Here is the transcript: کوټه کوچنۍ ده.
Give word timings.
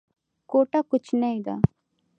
کوټه 0.49 0.79
کوچنۍ 0.89 1.37
ده. 1.45 1.55